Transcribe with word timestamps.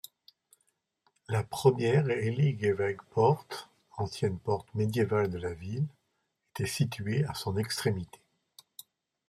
La 1.29 1.43
première 1.43 2.09
Heiligewegpoort, 2.09 3.45
ancienne 3.97 4.39
porte 4.39 4.73
médiévale 4.73 5.29
de 5.29 5.37
la 5.37 5.53
ville 5.53 5.85
était 6.55 6.65
située 6.65 7.23
à 7.25 7.35
son 7.35 7.55
extrémité. 7.55 8.19